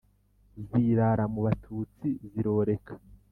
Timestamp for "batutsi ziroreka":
1.45-2.93